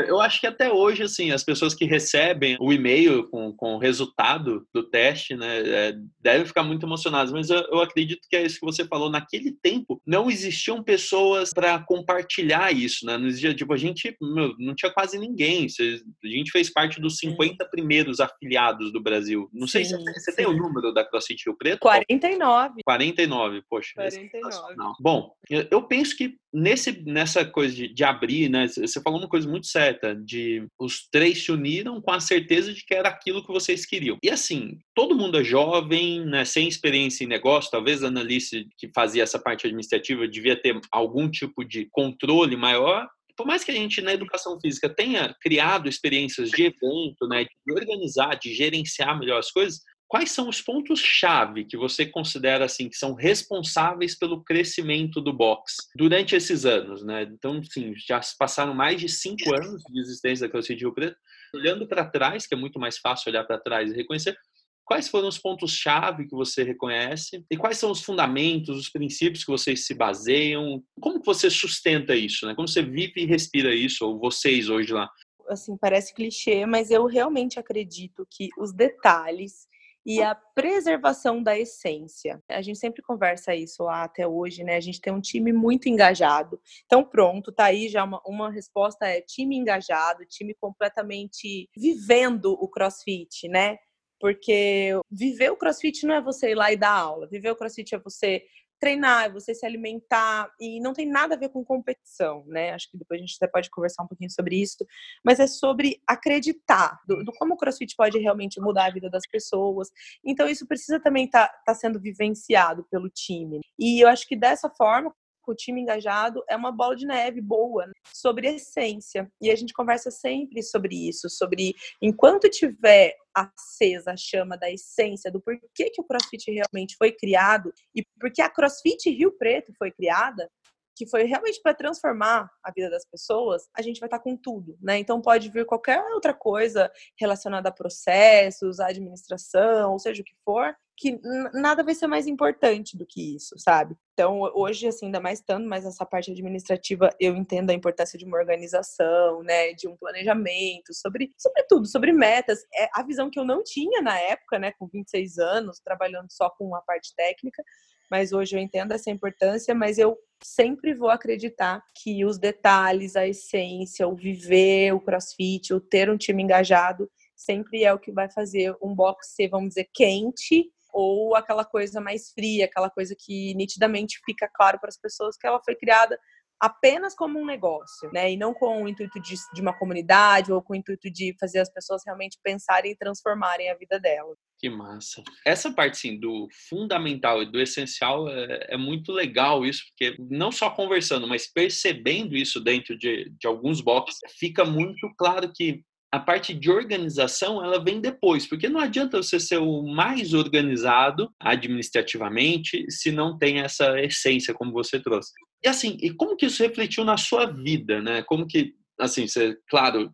[0.07, 3.77] Eu acho que até hoje, assim, as pessoas que recebem o e-mail com, com o
[3.77, 8.43] resultado do teste, né, é, devem ficar muito emocionadas, mas eu, eu, acredito que é
[8.43, 9.09] isso que você falou.
[9.09, 13.17] Naquele tempo, não existiam pessoas para compartilhar isso, né?
[13.17, 15.65] Não existia, tipo, a gente meu, não tinha quase ninguém.
[15.65, 19.49] A gente fez parte dos 50 primeiros afiliados do Brasil.
[19.53, 20.37] Não sei sim, se você sim.
[20.37, 21.79] tem o número da CrossFit Rio Preto?
[21.79, 22.81] 49.
[22.83, 23.93] 49, poxa.
[23.95, 24.95] 49.
[24.99, 28.67] Bom, eu, eu penso que nesse, nessa coisa de, de, abrir, né?
[28.67, 32.85] Você falou uma coisa muito certa, de os três se uniram com a certeza de
[32.85, 34.17] que era aquilo que vocês queriam.
[34.23, 36.45] E assim, todo mundo é jovem, né?
[36.45, 41.29] Sem experiência em negócio, talvez a Annalise, que fazia essa parte administrativa, devia ter algum
[41.29, 46.49] tipo de controle maior, por mais que a gente na educação física tenha criado experiências
[46.49, 51.75] de evento, né, de organizar, de gerenciar melhor as coisas, Quais são os pontos-chave que
[51.75, 57.23] você considera assim que são responsáveis pelo crescimento do box durante esses anos, né?
[57.23, 61.17] Então, sim, já passaram mais de cinco anos de existência da CrossFit Rio Preto.
[61.53, 64.37] Olhando para trás, que é muito mais fácil olhar para trás e reconhecer,
[64.85, 69.51] quais foram os pontos-chave que você reconhece e quais são os fundamentos, os princípios que
[69.51, 70.83] vocês se baseiam?
[71.01, 72.53] Como que você sustenta isso, né?
[72.53, 75.09] Como você vive e respira isso, ou vocês hoje lá?
[75.49, 79.67] Assim, parece clichê, mas eu realmente acredito que os detalhes
[80.05, 82.41] e a preservação da essência.
[82.47, 84.75] A gente sempre conversa isso lá até hoje, né?
[84.75, 86.61] A gente tem um time muito engajado.
[86.85, 92.67] Então, pronto, tá aí já uma, uma resposta é time engajado, time completamente vivendo o
[92.67, 93.79] CrossFit, né?
[94.19, 97.27] Porque viver o CrossFit não é você ir lá e dar aula.
[97.27, 98.43] Viver o CrossFit é você
[98.79, 102.71] treinar, é você se alimentar, e não tem nada a ver com competição, né?
[102.71, 104.85] Acho que depois a gente até pode conversar um pouquinho sobre isso,
[105.23, 109.25] mas é sobre acreditar do, do como o CrossFit pode realmente mudar a vida das
[109.27, 109.89] pessoas.
[110.23, 113.61] Então, isso precisa também estar tá, tá sendo vivenciado pelo time.
[113.79, 115.13] E eu acho que dessa forma,
[115.45, 117.93] com o time engajado, é uma bola de neve boa né?
[118.13, 119.31] sobre essência.
[119.39, 125.31] E a gente conversa sempre sobre isso, sobre enquanto tiver acesa a chama da essência
[125.31, 129.91] do porquê que o CrossFit realmente foi criado e porque a CrossFit Rio Preto foi
[129.91, 130.49] criada,
[130.95, 134.37] que foi realmente para transformar a vida das pessoas, a gente vai estar tá com
[134.37, 134.97] tudo, né?
[134.97, 140.73] Então pode vir qualquer outra coisa relacionada a processos, administração, ou seja o que for,
[140.97, 141.19] que
[141.53, 143.95] nada vai ser mais importante do que isso, sabe?
[144.13, 148.23] Então, hoje, assim, ainda mais estando mais essa parte administrativa, eu entendo a importância de
[148.23, 152.59] uma organização, né, de um planejamento, sobre, sobre tudo, sobre metas.
[152.73, 156.49] É a visão que eu não tinha na época, né, com 26 anos, trabalhando só
[156.49, 157.61] com a parte técnica,
[158.09, 163.27] mas hoje eu entendo essa importância, mas eu sempre vou acreditar que os detalhes, a
[163.27, 168.29] essência, o viver o crossfit, o ter um time engajado, sempre é o que vai
[168.29, 173.53] fazer um box ser, vamos dizer, quente ou aquela coisa mais fria, aquela coisa que
[173.55, 176.17] nitidamente fica claro para as pessoas que ela foi criada
[176.57, 178.31] apenas como um negócio, né?
[178.31, 181.59] E não com o intuito de, de, uma comunidade ou com o intuito de fazer
[181.59, 184.37] as pessoas realmente pensarem e transformarem a vida delas.
[184.57, 185.21] Que massa.
[185.45, 190.49] Essa parte, sim, do fundamental e do essencial é, é, muito legal isso, porque não
[190.49, 196.19] só conversando, mas percebendo isso dentro de, de alguns boxes, fica muito claro que a
[196.19, 202.85] parte de organização ela vem depois, porque não adianta você ser o mais organizado administrativamente
[202.89, 205.31] se não tem essa essência como você trouxe.
[205.63, 208.21] E assim, e como que isso refletiu na sua vida, né?
[208.23, 210.09] Como que, assim, você, claro,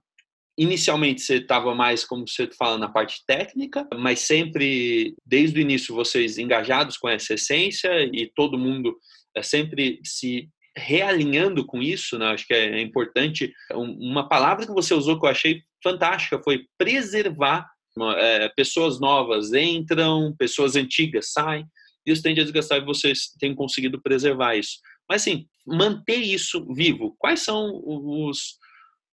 [0.58, 5.96] inicialmente você estava mais, como você fala, na parte técnica, mas sempre, desde o início,
[5.96, 8.98] vocês engajados com essa essência e todo mundo
[9.36, 12.28] é sempre se realinhando com isso, né?
[12.28, 13.54] Acho que é importante.
[13.74, 17.70] Uma palavra que você usou que eu achei fantástica foi preservar.
[18.18, 21.66] É, pessoas novas entram, pessoas antigas saem,
[22.06, 24.78] e os tende a desgastar e vocês têm conseguido preservar isso.
[25.10, 28.58] Mas, assim, manter isso vivo, quais são os,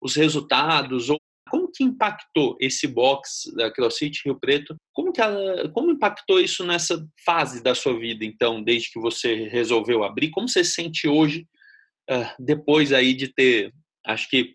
[0.00, 1.18] os resultados ou
[1.50, 4.76] como que impactou esse box da CrossFit Rio Preto?
[4.92, 9.48] Como que ela, como impactou isso nessa fase da sua vida, então, desde que você
[9.48, 10.30] resolveu abrir?
[10.30, 11.46] Como você se sente hoje,
[12.10, 13.72] uh, depois aí de ter,
[14.04, 14.54] acho que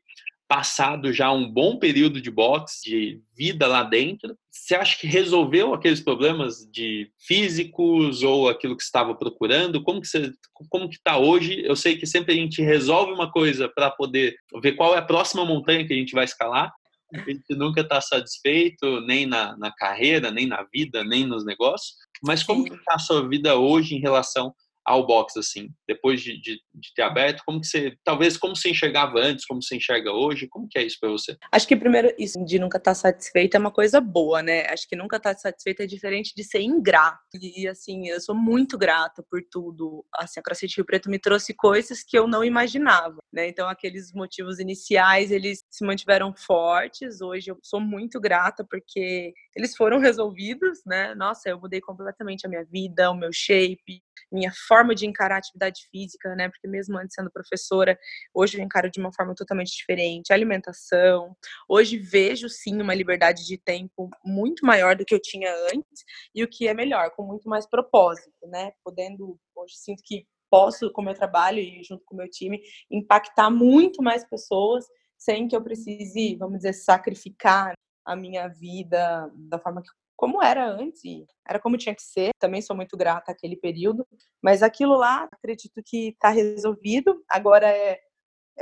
[0.54, 5.74] passado já um bom período de boxe, de vida lá dentro, você acha que resolveu
[5.74, 9.82] aqueles problemas de físicos ou aquilo que estava procurando?
[9.82, 10.32] Como que você,
[10.70, 11.63] como que está hoje?
[11.66, 15.04] Eu sei que sempre a gente resolve uma coisa para poder ver qual é a
[15.04, 16.72] próxima montanha que a gente vai escalar.
[17.12, 21.96] A gente nunca está satisfeito, nem na, na carreira, nem na vida, nem nos negócios.
[22.24, 24.54] Mas como está a sua vida hoje em relação
[24.86, 27.41] ao box, assim, depois de, de, de, ter aberto?
[27.46, 30.48] Como que você, talvez, como você enxergava antes, como você enxerga hoje?
[30.48, 31.38] Como que é isso para você?
[31.52, 34.65] Acho que primeiro, isso de nunca estar tá satisfeito é uma coisa boa, né?
[34.67, 37.19] Acho que nunca estar tá satisfeito é diferente de ser ingrato.
[37.41, 40.06] E, assim, eu sou muito grata por tudo.
[40.15, 43.48] Assim, a CrossFit Rio Preto me trouxe coisas que eu não imaginava, né?
[43.48, 47.22] Então, aqueles motivos iniciais, eles se mantiveram fortes.
[47.22, 51.13] Hoje eu sou muito grata porque eles foram resolvidos, né?
[51.16, 55.38] Nossa, eu mudei completamente a minha vida, o meu shape, minha forma de encarar a
[55.38, 56.50] atividade física, né?
[56.50, 57.98] Porque mesmo antes sendo professora,
[58.34, 60.34] hoje eu encaro de uma forma totalmente diferente.
[60.34, 61.36] Alimentação.
[61.70, 66.44] Hoje vejo sim uma liberdade de tempo muito maior do que eu tinha antes e
[66.44, 68.72] o que é melhor, com muito mais propósito, né?
[68.84, 72.62] Podendo hoje sinto que posso com o meu trabalho e junto com o meu time
[72.92, 74.86] impactar muito mais pessoas
[75.18, 77.74] sem que eu precise, vamos dizer, sacrificar
[78.06, 81.02] a minha vida da forma que como era antes,
[81.48, 82.30] era como tinha que ser.
[82.39, 84.08] Também sou muito grata àquele período,
[84.42, 87.22] mas aquilo lá, acredito que está resolvido.
[87.30, 88.00] Agora é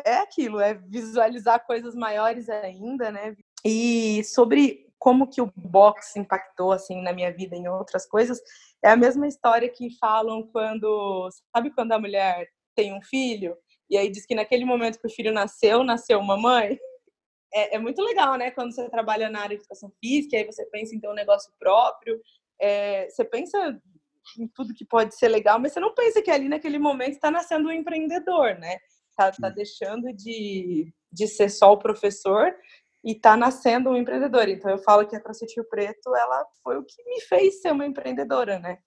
[0.05, 3.35] é aquilo, é visualizar coisas maiores ainda, né?
[3.63, 8.39] E sobre como que o boxe impactou assim na minha vida em outras coisas,
[8.83, 13.57] é a mesma história que falam quando, sabe quando a mulher tem um filho
[13.89, 16.79] e aí diz que naquele momento que o filho nasceu, nasceu uma mãe?
[17.53, 18.51] É, é, muito legal, né?
[18.51, 21.51] Quando você trabalha na área de educação física, aí você pensa em ter um negócio
[21.59, 22.19] próprio,
[22.59, 23.79] é, você pensa
[24.39, 27.31] em tudo que pode ser legal, mas você não pensa que ali naquele momento está
[27.31, 28.77] nascendo um empreendedor, né?
[29.15, 32.53] Tá, tá deixando de, de ser só o professor
[33.03, 34.47] e tá nascendo um empreendedor.
[34.47, 37.71] Então eu falo que a CrossFit Rio Preto, ela foi o que me fez ser
[37.71, 38.77] uma empreendedora, né?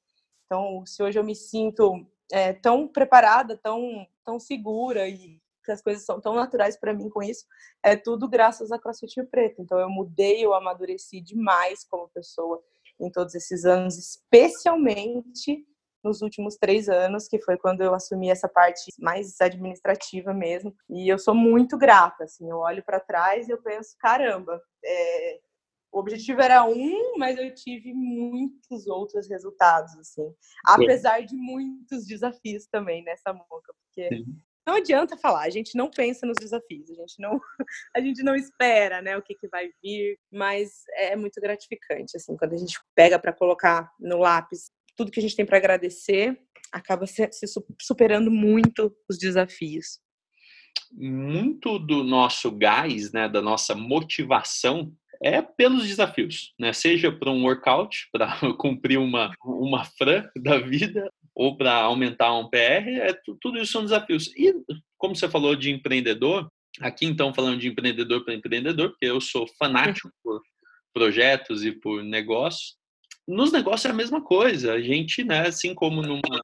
[0.47, 5.83] Então, se hoje eu me sinto é, tão preparada, tão, tão segura e que as
[5.83, 7.45] coisas são tão naturais para mim com isso,
[7.83, 9.63] é tudo graças a CrossFit Rio Preto.
[9.63, 12.63] Então eu mudei, eu amadureci demais como pessoa
[13.01, 15.67] em todos esses anos, especialmente
[16.03, 20.75] nos últimos três anos, que foi quando eu assumi essa parte mais administrativa mesmo.
[20.89, 25.41] E eu sou muito grata, assim, eu olho para trás e eu penso, caramba, é...
[25.91, 30.31] o objetivo era um, mas eu tive muitos outros resultados, assim,
[30.67, 34.25] apesar de muitos desafios também nessa moca, porque Sim
[34.67, 37.39] não adianta falar, a gente não pensa nos desafios, a gente não,
[37.97, 42.37] a gente não espera, né, o que, que vai vir, mas é muito gratificante, assim,
[42.37, 46.39] quando a gente pega para colocar no lápis tudo que a gente tem para agradecer,
[46.73, 47.47] acaba se, se
[47.81, 49.99] superando muito os desafios.
[50.93, 56.73] Muito do nosso gás, né, da nossa motivação é pelos desafios, né?
[56.73, 62.49] Seja para um workout, para cumprir uma, uma fran da vida, ou para aumentar um
[62.49, 64.29] PR, é, tudo isso são desafios.
[64.37, 64.55] E
[64.97, 66.49] como você falou de empreendedor,
[66.81, 70.41] aqui então falando de empreendedor para empreendedor, porque eu sou fanático por
[70.93, 72.77] projetos e por negócios.
[73.27, 74.75] Nos negócios é a mesma coisa.
[74.75, 76.41] A gente, né, assim como numa,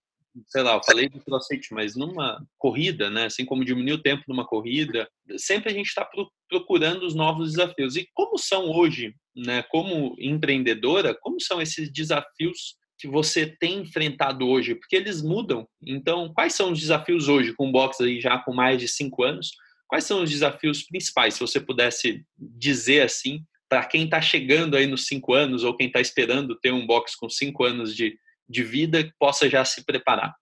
[0.47, 4.25] sei lá, eu falei do crossfit, mas numa corrida, né, assim como diminuir o tempo
[4.27, 6.09] numa corrida, sempre a gente está
[6.49, 7.97] procurando os novos desafios.
[7.97, 14.47] E como são hoje, né, como empreendedora, como são esses desafios que você tem enfrentado
[14.47, 14.75] hoje?
[14.75, 15.67] Porque eles mudam.
[15.85, 19.23] Então, quais são os desafios hoje com o box aí já com mais de cinco
[19.25, 19.53] anos?
[19.89, 24.87] Quais são os desafios principais, se você pudesse dizer assim, para quem está chegando aí
[24.87, 28.17] nos cinco anos ou quem está esperando ter um box com cinco anos de,
[28.49, 30.35] de vida, possa já se preparar?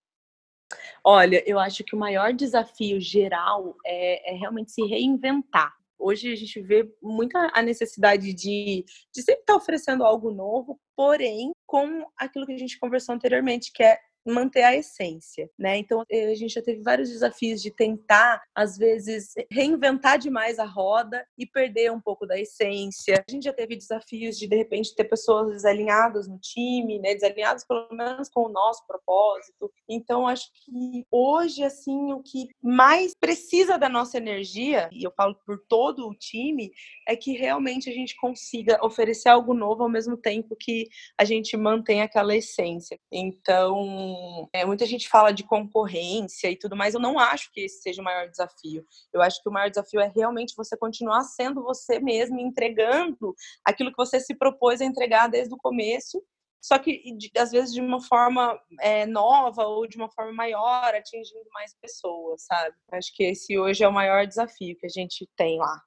[1.05, 5.73] Olha, eu acho que o maior desafio geral é, é realmente se reinventar.
[5.99, 11.52] Hoje a gente vê muita a necessidade de, de sempre estar oferecendo algo novo, porém
[11.64, 15.78] com aquilo que a gente conversou anteriormente, que é manter a essência, né?
[15.78, 20.64] Então eh, a gente já teve vários desafios de tentar, às vezes, reinventar demais a
[20.64, 23.24] roda e perder um pouco da essência.
[23.26, 27.14] A gente já teve desafios de de repente ter pessoas desalinhadas no time, né?
[27.14, 29.70] Desalinhadas pelo menos com o nosso propósito.
[29.88, 35.34] Então acho que hoje assim o que mais precisa da nossa energia, e eu falo
[35.46, 36.70] por todo o time,
[37.06, 41.56] é que realmente a gente consiga oferecer algo novo ao mesmo tempo que a gente
[41.56, 42.98] mantém aquela essência.
[43.12, 44.16] Então
[44.52, 46.94] é, muita gente fala de concorrência e tudo mais.
[46.94, 48.85] Eu não acho que esse seja o maior desafio.
[49.12, 53.90] Eu acho que o maior desafio é realmente você continuar sendo você mesmo, entregando aquilo
[53.90, 56.22] que você se propôs a entregar desde o começo
[56.61, 61.48] só que às vezes de uma forma é, nova ou de uma forma maior, atingindo
[61.52, 62.76] mais pessoas, sabe?
[62.92, 65.83] Acho que esse hoje é o maior desafio que a gente tem lá.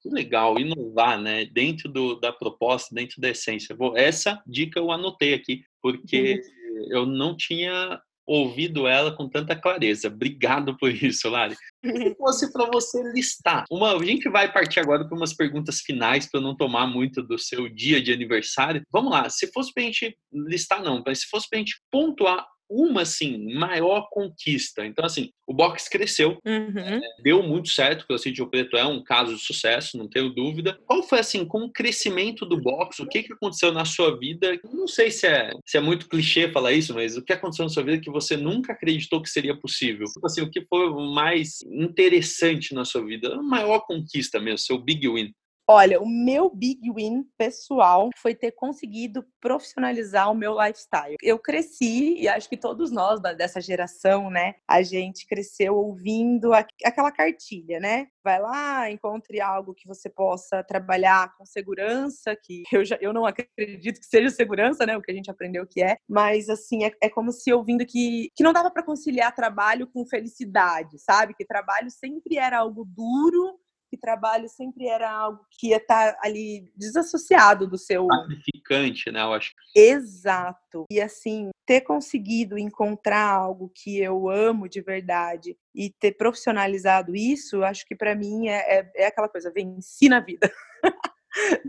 [0.00, 1.44] Que legal, inovar, né?
[1.46, 3.74] Dentro do, da proposta, dentro da essência.
[3.74, 6.58] Bom, essa dica eu anotei aqui, porque uhum
[6.90, 10.08] eu não tinha ouvido ela com tanta clareza.
[10.08, 11.54] Obrigado por isso, Lari.
[11.54, 11.60] Se
[12.16, 16.40] fosse para você listar, uma, a gente vai partir agora para umas perguntas finais para
[16.40, 18.82] não tomar muito do seu dia de aniversário.
[18.92, 21.80] Vamos lá, se fosse para a gente listar não, mas se fosse para a gente
[21.90, 24.84] pontuar uma assim maior conquista.
[24.84, 26.78] Então assim, o box cresceu, uhum.
[26.78, 30.30] é, deu muito certo, o CrossFit Rio Preto é um caso de sucesso, não tenho
[30.30, 30.78] dúvida.
[30.86, 33.00] Qual foi assim com o crescimento do box?
[33.00, 34.58] O que que aconteceu na sua vida?
[34.72, 37.70] Não sei se é se é muito clichê falar isso, mas o que aconteceu na
[37.70, 40.06] sua vida que você nunca acreditou que seria possível?
[40.06, 43.34] Tipo assim, o que foi o mais interessante na sua vida?
[43.34, 45.32] A maior conquista mesmo, seu big win.
[45.70, 51.16] Olha, o meu big win pessoal foi ter conseguido profissionalizar o meu lifestyle.
[51.22, 57.12] Eu cresci, e acho que todos nós dessa geração, né, a gente cresceu ouvindo aquela
[57.12, 58.06] cartilha, né?
[58.24, 63.26] Vai lá, encontre algo que você possa trabalhar com segurança, que eu, já, eu não
[63.26, 64.96] acredito que seja segurança, né?
[64.96, 68.30] O que a gente aprendeu que é, mas assim, é, é como se ouvindo que,
[68.34, 71.34] que não dava para conciliar trabalho com felicidade, sabe?
[71.34, 76.20] Que trabalho sempre era algo duro que trabalho sempre era algo que ia estar tá
[76.22, 78.06] ali desassociado do seu.
[78.06, 79.22] Sacrificante, né?
[79.22, 79.52] Eu acho.
[79.74, 80.84] Exato.
[80.90, 87.62] E assim, ter conseguido encontrar algo que eu amo de verdade e ter profissionalizado isso,
[87.62, 90.50] acho que para mim é, é, é, aquela coisa, venci na vida.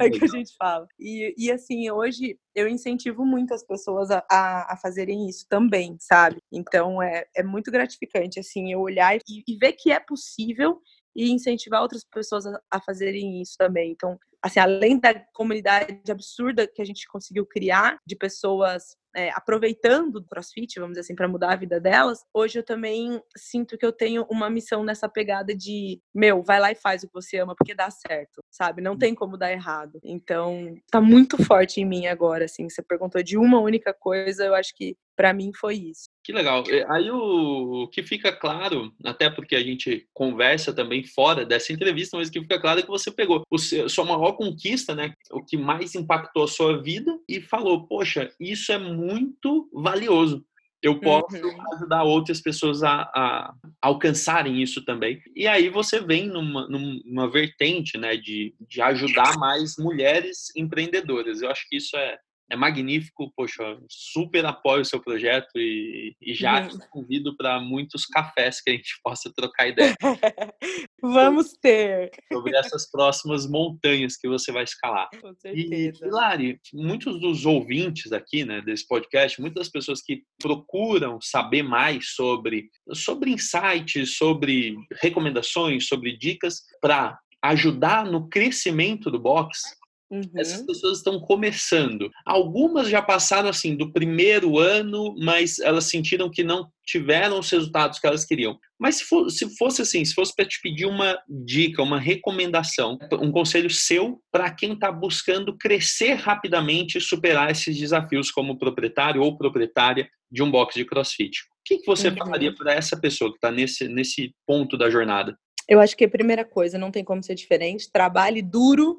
[0.01, 0.87] é que a gente fala.
[0.99, 5.97] E, e assim, hoje eu incentivo muito as pessoas a, a, a, fazerem isso também,
[5.99, 6.37] sabe?
[6.51, 10.81] Então é, é muito gratificante, assim, eu olhar e, e ver que é possível
[11.19, 13.91] e incentivar outras pessoas a, a fazerem isso também.
[13.91, 20.17] Então, assim, além da comunidade absurda que a gente conseguiu criar de pessoas é, aproveitando
[20.17, 23.85] o CrossFit, vamos dizer assim, para mudar a vida delas, hoje eu também sinto que
[23.85, 27.37] eu tenho uma missão nessa pegada de, meu, vai lá e faz o que você
[27.37, 28.81] ama, porque dá certo, sabe?
[28.81, 29.99] Não tem como dar errado.
[30.03, 32.69] Então, tá muito forte em mim agora, assim.
[32.69, 36.07] Você perguntou de uma única coisa, eu acho que para mim foi isso.
[36.23, 36.63] Que legal.
[36.87, 42.29] Aí o que fica claro, até porque a gente conversa também fora dessa entrevista, mas
[42.29, 45.13] o que fica claro é que você pegou o seu, sua maior conquista, né?
[45.31, 50.45] O que mais impactou a sua vida e falou, poxa, isso é muito valioso.
[50.81, 51.73] Eu posso uhum.
[51.73, 55.21] ajudar outras pessoas a, a, alcançarem isso também.
[55.35, 61.41] E aí você vem numa, numa vertente, né, de, de ajudar mais mulheres empreendedoras.
[61.41, 62.17] Eu acho que isso é,
[62.51, 68.05] é magnífico, poxa, super apoio o seu projeto e, e já te convido para muitos
[68.05, 69.95] cafés que a gente possa trocar ideia.
[71.01, 72.11] Vamos ter!
[72.31, 75.09] Sobre essas próximas montanhas que você vai escalar.
[75.21, 76.05] Com certeza.
[76.05, 82.13] E, Lari, muitos dos ouvintes aqui, né, desse podcast, muitas pessoas que procuram saber mais
[82.13, 89.61] sobre, sobre insights, sobre recomendações, sobre dicas para ajudar no crescimento do box,
[90.11, 90.21] Uhum.
[90.35, 92.09] Essas pessoas estão começando.
[92.25, 97.99] Algumas já passaram assim do primeiro ano, mas elas sentiram que não tiveram os resultados
[97.99, 98.57] que elas queriam.
[98.79, 102.97] Mas se, for, se fosse assim, se fosse para te pedir uma dica, uma recomendação,
[103.21, 109.21] um conselho seu para quem está buscando crescer rapidamente e superar esses desafios como proprietário
[109.21, 112.17] ou proprietária de um box de CrossFit, o que, que você uhum.
[112.17, 115.37] falaria para essa pessoa que está nesse, nesse ponto da jornada?
[115.67, 118.97] Eu acho que a primeira coisa, não tem como ser diferente, trabalhe duro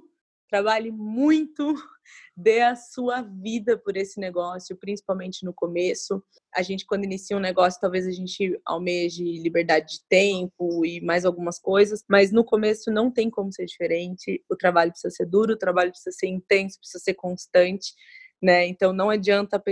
[0.50, 1.74] trabalhe muito,
[2.36, 6.22] dê a sua vida por esse negócio, principalmente no começo.
[6.54, 11.24] A gente, quando inicia um negócio, talvez a gente almeje liberdade de tempo e mais
[11.24, 14.44] algumas coisas, mas no começo não tem como ser diferente.
[14.50, 17.94] O trabalho precisa ser duro, o trabalho precisa ser intenso, precisa ser constante.
[18.42, 18.66] Né?
[18.66, 19.62] Então não adianta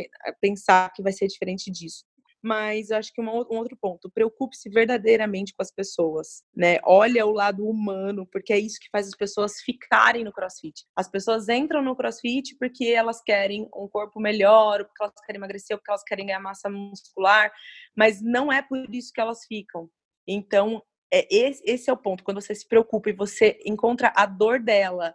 [0.40, 2.07] pensar que vai ser diferente disso
[2.42, 6.78] mas acho que um outro ponto, preocupe-se verdadeiramente com as pessoas, né?
[6.84, 10.84] Olha o lado humano, porque é isso que faz as pessoas ficarem no CrossFit.
[10.94, 15.76] As pessoas entram no CrossFit porque elas querem um corpo melhor, porque elas querem emagrecer,
[15.76, 17.52] porque elas querem ganhar massa muscular,
[17.96, 19.90] mas não é por isso que elas ficam.
[20.26, 20.82] Então,
[21.12, 22.22] é esse, esse é o ponto.
[22.22, 25.14] Quando você se preocupa e você encontra a dor dela,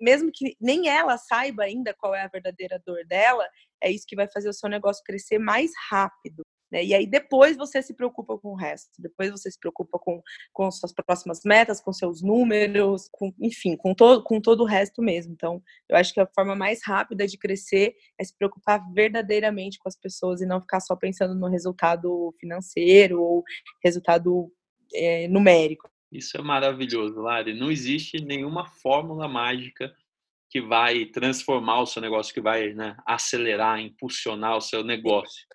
[0.00, 3.48] mesmo que nem ela saiba ainda qual é a verdadeira dor dela,
[3.82, 6.42] é isso que vai fazer o seu negócio crescer mais rápido.
[6.72, 6.82] Né?
[6.86, 10.22] E aí depois você se preocupa com o resto, depois você se preocupa com,
[10.54, 15.02] com suas próximas metas, com seus números, com, enfim, com todo, com todo o resto
[15.02, 15.34] mesmo.
[15.34, 19.88] Então, eu acho que a forma mais rápida de crescer é se preocupar verdadeiramente com
[19.88, 23.44] as pessoas e não ficar só pensando no resultado financeiro ou
[23.84, 24.50] resultado
[24.94, 25.90] é, numérico.
[26.10, 27.58] Isso é maravilhoso, Lari.
[27.58, 29.94] Não existe nenhuma fórmula mágica
[30.52, 35.46] que vai transformar o seu negócio, que vai né, acelerar, impulsionar o seu negócio.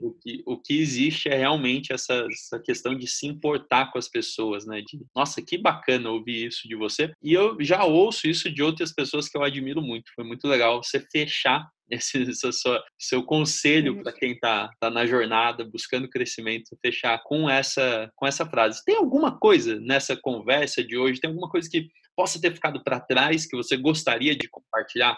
[0.00, 4.08] O que, o que existe é realmente essa, essa questão de se importar com as
[4.08, 4.80] pessoas, né?
[4.80, 7.12] De, nossa, que bacana ouvir isso de você.
[7.22, 10.10] E eu já ouço isso de outras pessoas que eu admiro muito.
[10.14, 15.04] Foi muito legal você fechar esse, esse seu, seu conselho para quem está tá na
[15.04, 18.82] jornada buscando crescimento, fechar com essa, com essa frase.
[18.82, 21.20] Tem alguma coisa nessa conversa de hoje?
[21.20, 21.86] Tem alguma coisa que
[22.16, 25.16] possa ter ficado para trás que você gostaria de compartilhar?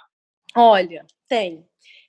[0.55, 1.64] Olha, tem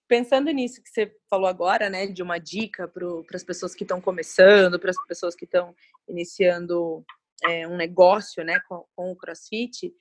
[0.10, 4.02] pensando nisso que você falou agora, né, de uma dica para as pessoas que estão
[4.02, 5.76] começando, para as pessoas que estão
[6.08, 7.06] iniciando
[7.46, 9.94] é, um negócio, né, com, com o CrossFit,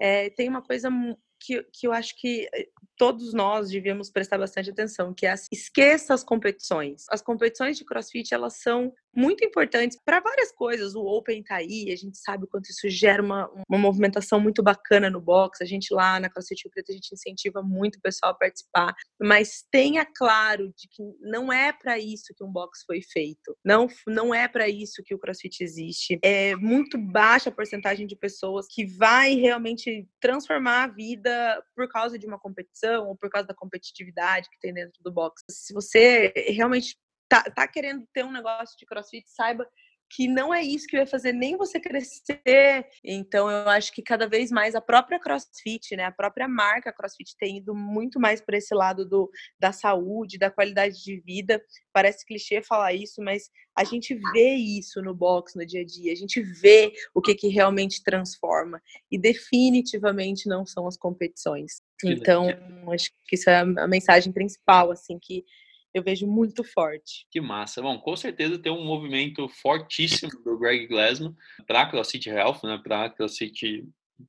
[0.00, 0.88] é, tem uma coisa
[1.38, 6.12] que, que eu acho que eh, todos nós devíamos prestar bastante atenção, que é esqueça
[6.12, 7.04] as competições.
[7.10, 10.94] As competições de CrossFit, elas são muito importantes para várias coisas.
[10.94, 14.62] O Open tá aí, a gente sabe o quanto isso gera uma, uma movimentação muito
[14.62, 15.62] bacana no box.
[15.62, 18.94] A gente lá na CrossFit Rio Preto, a gente incentiva muito o pessoal a participar,
[19.20, 23.56] mas tenha claro de que não é para isso que um box foi feito.
[23.64, 26.18] Não, não é para isso que o CrossFit existe.
[26.22, 32.18] É muito baixa a porcentagem de pessoas que vai realmente transformar a vida por causa
[32.18, 35.42] de uma competição ou por causa da competitividade que tem dentro do box.
[35.50, 36.96] Se você realmente
[37.30, 39.66] tá, tá querendo ter um negócio de crossfit, saiba
[40.12, 42.84] que não é isso que vai fazer nem você crescer.
[43.04, 47.36] Então, eu acho que cada vez mais a própria CrossFit, né, a própria marca CrossFit
[47.38, 51.62] tem ido muito mais para esse lado do, da saúde, da qualidade de vida.
[51.92, 56.12] Parece clichê falar isso, mas a gente vê isso no box no dia a dia,
[56.12, 58.82] a gente vê o que, que realmente transforma.
[59.12, 61.82] E definitivamente não são as competições.
[62.04, 62.48] Então,
[62.92, 65.44] acho que isso é a mensagem principal, assim, que
[65.92, 67.26] eu vejo muito forte.
[67.30, 67.82] Que massa.
[67.82, 71.34] Bom, com certeza tem um movimento fortíssimo do Greg Glassman
[71.66, 73.84] para a CrossFit Health, né, para a CrossFit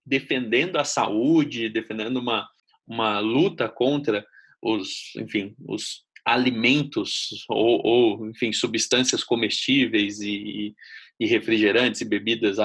[0.05, 2.47] defendendo a saúde, defendendo uma,
[2.88, 4.26] uma luta contra
[4.62, 10.76] os, enfim, os alimentos ou, ou enfim, substâncias comestíveis e,
[11.20, 12.57] e refrigerantes e bebidas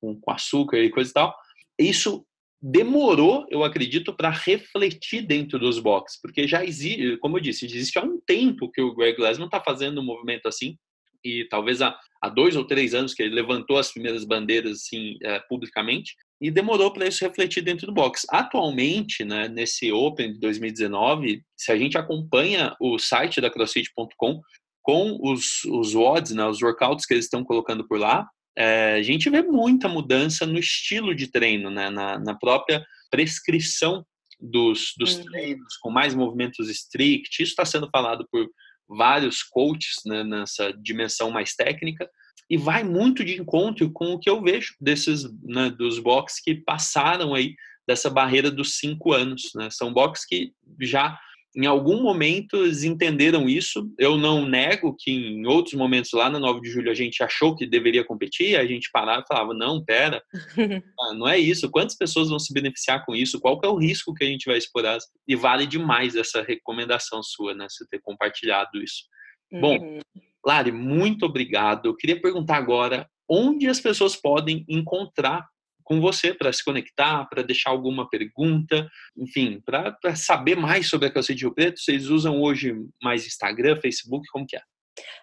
[0.00, 1.34] com, com açúcar e coisa e tal.
[1.78, 2.26] Isso
[2.62, 7.98] demorou, eu acredito, para refletir dentro dos boxes, porque já existe, como eu disse, existe
[7.98, 10.76] há um tempo que o Greg Glassman está fazendo um movimento assim,
[11.24, 15.16] e talvez há, há, dois ou três anos que ele levantou as primeiras bandeiras assim
[15.22, 18.26] é, publicamente, e demorou para isso refletir dentro do box.
[18.30, 24.40] Atualmente, né, nesse Open de 2019, se a gente acompanha o site da CrossFit.com
[24.82, 25.94] com os, os
[26.32, 30.46] né, os workouts que eles estão colocando por lá, é, a gente vê muita mudança
[30.46, 31.90] no estilo de treino, né?
[31.90, 34.04] na, na própria prescrição
[34.40, 35.24] dos, dos uhum.
[35.24, 37.42] treinos, com mais movimentos strict.
[37.42, 38.48] Isso está sendo falado por
[38.88, 42.08] vários coaches né, nessa dimensão mais técnica
[42.50, 46.54] e vai muito de encontro com o que eu vejo desses né, dos box que
[46.54, 47.54] passaram aí
[47.86, 49.50] dessa barreira dos cinco anos.
[49.54, 49.70] Né?
[49.70, 51.18] São box que já
[51.54, 53.90] em algum momento eles entenderam isso.
[53.98, 57.54] Eu não nego que em outros momentos lá na 9 de julho a gente achou
[57.54, 60.22] que deveria competir, a gente parava e falava, não, pera,
[61.00, 61.70] ah, não é isso.
[61.70, 63.40] Quantas pessoas vão se beneficiar com isso?
[63.40, 64.98] Qual é o risco que a gente vai explorar?
[65.28, 67.66] E vale demais essa recomendação sua, né?
[67.68, 69.04] Você ter compartilhado isso.
[69.52, 69.60] Uhum.
[69.60, 69.98] Bom,
[70.44, 71.86] Lari, muito obrigado.
[71.86, 75.46] Eu queria perguntar agora onde as pessoas podem encontrar
[75.84, 81.10] com você para se conectar, para deixar alguma pergunta, enfim, para saber mais sobre a
[81.10, 81.80] CrossFit Rio Preto.
[81.80, 84.62] Vocês usam hoje mais Instagram, Facebook, como que é?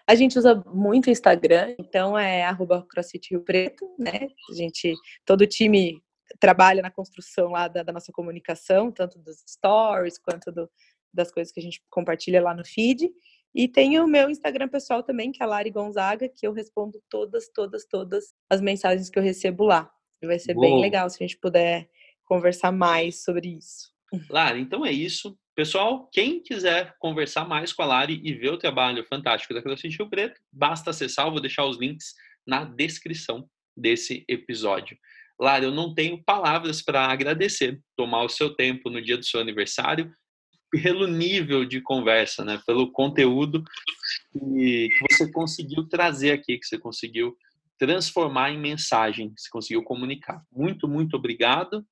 [0.06, 4.28] A gente usa muito Instagram, então é arroba CrossFit Rio Preto, né?
[4.50, 4.94] A gente,
[5.24, 6.02] todo o time
[6.38, 10.68] trabalha na construção lá da, da nossa comunicação, tanto dos stories quanto do,
[11.12, 13.10] das coisas que a gente compartilha lá no feed.
[13.54, 17.02] E tem o meu Instagram pessoal também, que é a Lari Gonzaga, que eu respondo
[17.08, 19.90] todas, todas, todas as mensagens que eu recebo lá.
[20.22, 20.60] Vai ser Uou.
[20.60, 21.88] bem legal se a gente puder
[22.24, 23.90] conversar mais sobre isso.
[24.28, 25.38] Lari, então é isso.
[25.54, 29.98] Pessoal, quem quiser conversar mais com a Lari e ver o trabalho fantástico da CrossFit
[29.98, 32.14] Rio Preto, basta acessar, eu vou deixar os links
[32.46, 34.96] na descrição desse episódio.
[35.38, 39.40] Lari, eu não tenho palavras para agradecer, tomar o seu tempo no dia do seu
[39.40, 40.12] aniversário,
[40.70, 42.60] pelo nível de conversa, né?
[42.66, 43.64] pelo conteúdo
[44.32, 47.36] que, que você conseguiu trazer aqui, que você conseguiu
[47.80, 50.44] transformar em mensagem, que você conseguiu comunicar.
[50.52, 51.84] Muito, muito obrigado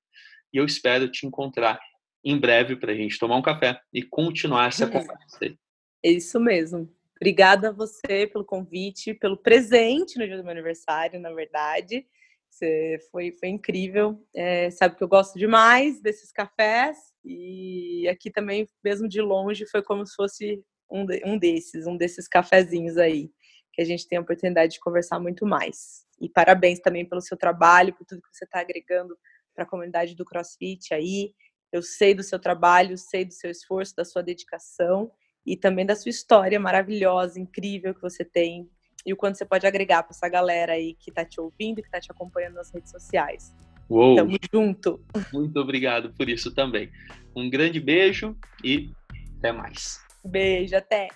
[0.53, 1.81] e eu espero te encontrar
[2.23, 5.57] em breve para a gente tomar um café e continuar essa conversa.
[6.05, 6.93] É isso mesmo.
[7.17, 12.07] Obrigada a você pelo convite, pelo presente no dia do meu aniversário, na verdade.
[12.51, 14.23] Você foi, foi incrível.
[14.35, 19.83] É, sabe que eu gosto demais desses cafés e aqui também, mesmo de longe, foi
[19.83, 23.31] como se fosse um, de, um desses, um desses cafezinhos aí,
[23.79, 26.05] que a gente tem a oportunidade de conversar muito mais.
[26.21, 29.17] E parabéns também pelo seu trabalho, por tudo que você está agregando
[29.55, 31.33] para a comunidade do CrossFit aí.
[31.71, 35.13] Eu sei do seu trabalho, sei do seu esforço, da sua dedicação
[35.47, 38.69] e também da sua história maravilhosa, incrível que você tem
[39.07, 41.87] e o quanto você pode agregar para essa galera aí que está te ouvindo que
[41.87, 43.55] está te acompanhando nas redes sociais.
[43.89, 44.17] Uou.
[44.17, 45.01] Tamo junto.
[45.33, 46.91] Muito obrigado por isso também.
[47.35, 48.91] Um grande beijo e
[49.39, 50.01] até mais.
[50.25, 51.11] Beijo, até.